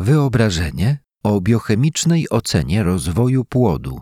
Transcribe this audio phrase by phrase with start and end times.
[0.00, 4.00] Wyobrażenie o biochemicznej ocenie rozwoju płodu.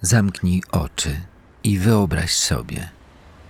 [0.00, 1.20] Zamknij oczy
[1.64, 2.88] i wyobraź sobie,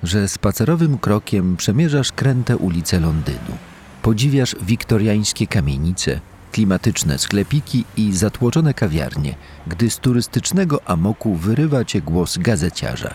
[0.03, 3.56] że spacerowym krokiem przemierzasz kręte ulice Londynu.
[4.03, 6.21] Podziwiasz wiktoriańskie kamienice,
[6.53, 9.35] klimatyczne sklepiki i zatłoczone kawiarnie,
[9.67, 13.15] gdy z turystycznego amoku wyrywa cię głos gazeciarza.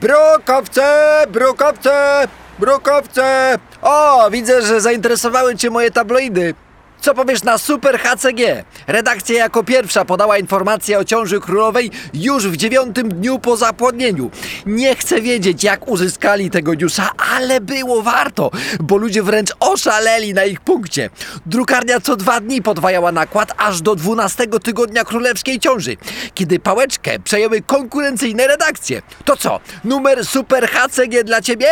[0.00, 2.28] Brukowce, brukowce,
[2.58, 3.58] brukowce!
[3.82, 6.54] O, widzę, że zainteresowały Cię moje tabloidy.
[7.00, 8.64] Co powiesz na Super HCG?
[8.86, 14.30] Redakcja jako pierwsza podała informację o ciąży królowej już w dziewiątym dniu po zapłodnieniu.
[14.66, 20.44] Nie chcę wiedzieć, jak uzyskali tego newsa, ale było warto, bo ludzie wręcz oszaleli na
[20.44, 21.10] ich punkcie.
[21.46, 25.96] Drukarnia co dwa dni podwajała nakład aż do 12 tygodnia królewskiej ciąży,
[26.34, 29.02] kiedy pałeczkę przejęły konkurencyjne redakcje.
[29.24, 31.66] To co, numer Super HCG dla Ciebie?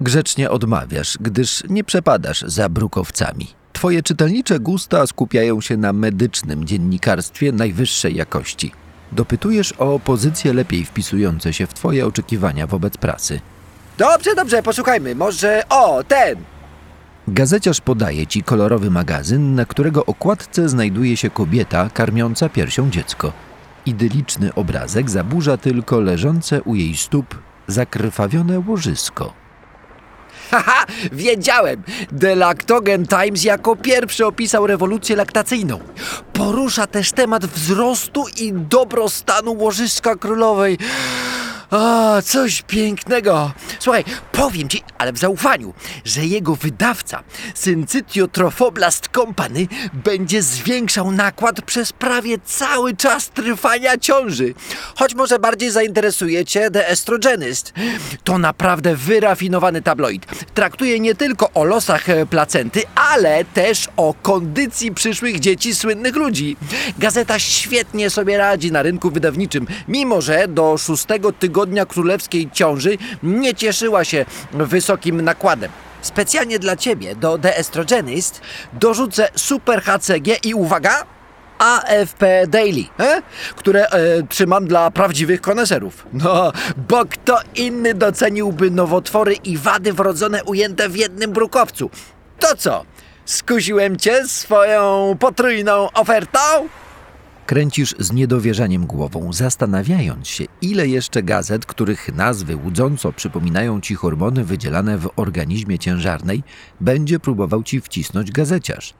[0.00, 3.57] Grzecznie odmawiasz, gdyż nie przepadasz za brukowcami.
[3.78, 8.72] Twoje czytelnicze gusta skupiają się na medycznym dziennikarstwie najwyższej jakości.
[9.12, 13.40] Dopytujesz o pozycje lepiej wpisujące się w Twoje oczekiwania wobec prasy.
[13.98, 15.14] Dobrze, dobrze, poszukajmy.
[15.14, 16.38] Może, o, ten.
[17.28, 23.32] Gazeciarz podaje ci kolorowy magazyn, na którego okładce znajduje się kobieta karmiąca piersią dziecko.
[23.86, 29.47] Idyliczny obrazek zaburza tylko leżące u jej stóp zakrwawione łożysko.
[30.50, 31.82] Haha, wiedziałem!
[32.20, 35.80] The Lactogen Times jako pierwszy opisał rewolucję laktacyjną.
[36.32, 40.78] Porusza też temat wzrostu i dobrostanu łożyska królowej.
[41.70, 43.52] A, coś pięknego.
[43.78, 47.22] Słuchaj, powiem ci, ale w zaufaniu, że jego wydawca,
[47.54, 49.66] Syncytio Trophoblast Company,
[50.04, 54.54] będzie zwiększał nakład przez prawie cały czas trwania ciąży.
[54.96, 57.72] Choć może bardziej zainteresuje cię The Estrogenist.
[58.24, 60.26] To naprawdę wyrafinowany tabloid.
[60.54, 66.56] Traktuje nie tylko o losach e, placenty, ale też o kondycji przyszłych dzieci słynnych ludzi.
[66.98, 73.54] Gazeta świetnie sobie radzi na rynku wydawniczym, mimo że do szóstego tygodnia królewskiej ciąży nie
[73.68, 75.70] cieszyła się wysokim nakładem.
[76.02, 78.40] Specjalnie dla ciebie do The Estrogenist
[78.72, 81.04] dorzucę Super HCG i uwaga!
[81.58, 83.22] AFP Daily, e?
[83.56, 86.06] które e, trzymam dla prawdziwych koneserów.
[86.12, 86.52] No,
[86.88, 91.90] bo kto inny doceniłby nowotwory i wady wrodzone ujęte w jednym brukowcu?
[92.38, 92.84] To co?
[93.24, 96.68] Skusiłem cię swoją potrójną ofertą?
[97.48, 104.44] Kręcisz z niedowierzaniem głową, zastanawiając się, ile jeszcze gazet, których nazwy łudząco przypominają ci hormony
[104.44, 106.42] wydzielane w organizmie ciężarnej,
[106.80, 108.94] będzie próbował ci wcisnąć gazeciarz.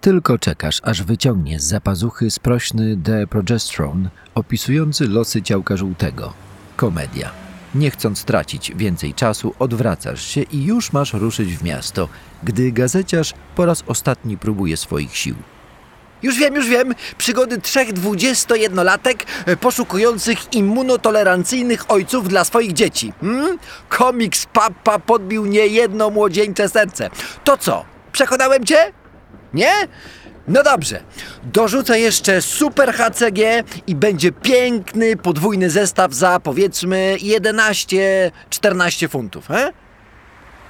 [0.00, 6.32] Tylko czekasz, aż wyciągnie z zapazuchy sprośny The Progesterone opisujący losy ciałka żółtego.
[6.76, 7.30] Komedia.
[7.74, 12.08] Nie chcąc tracić więcej czasu, odwracasz się i już masz ruszyć w miasto,
[12.42, 15.34] gdy gazeciarz po raz ostatni próbuje swoich sił.
[16.22, 16.94] Już wiem, już wiem.
[17.18, 23.12] Przygody trzech dwudziestojednolatek e, poszukujących immunotolerancyjnych ojców dla swoich dzieci.
[23.20, 23.58] Hmm?
[23.88, 27.10] Komiks Papa podbił niejedno młodzieńcze serce.
[27.44, 27.84] To co?
[28.12, 28.92] Przekonałem cię?
[29.54, 29.72] Nie?
[30.48, 31.00] No dobrze.
[31.44, 39.50] Dorzucę jeszcze Super HCG i będzie piękny podwójny zestaw za powiedzmy 11-14 funtów.
[39.50, 39.72] Eh?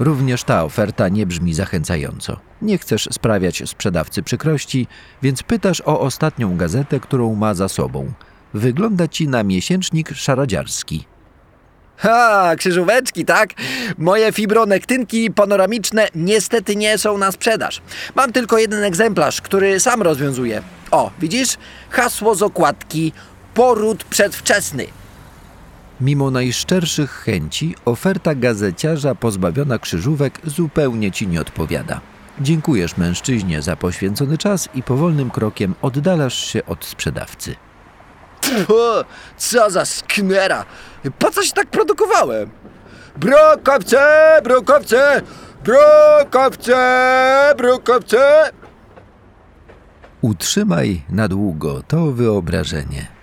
[0.01, 2.41] Również ta oferta nie brzmi zachęcająco.
[2.63, 4.87] Nie chcesz sprawiać sprzedawcy przykrości,
[5.23, 8.13] więc pytasz o ostatnią gazetę, którą ma za sobą.
[8.55, 11.05] Wygląda ci na miesięcznik szaradziarski.
[11.97, 13.51] Ha, krzyżóweczki, tak?
[13.99, 17.83] Moje fibronektynki panoramiczne niestety nie są na sprzedaż.
[18.15, 20.63] Mam tylko jeden egzemplarz, który sam rozwiązuję.
[20.91, 21.57] O, widzisz?
[21.91, 23.13] Hasło z okładki
[23.55, 24.87] poród przedwczesny.
[26.01, 32.01] Mimo najszczerszych chęci, oferta gazeciarza pozbawiona krzyżówek zupełnie ci nie odpowiada.
[32.41, 37.57] Dziękujesz mężczyźnie za poświęcony czas i powolnym krokiem oddalasz się od sprzedawcy.
[39.37, 40.65] Co za sknera!
[41.19, 42.51] Po co się tak produkowałem?
[43.17, 44.01] Brokowce,
[44.45, 45.23] brokowce,
[45.65, 48.51] brokowce, brokowce!
[50.21, 53.20] Utrzymaj na długo to wyobrażenie.